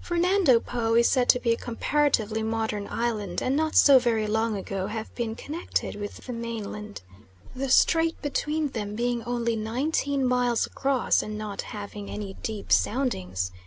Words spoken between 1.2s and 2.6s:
to be a comparatively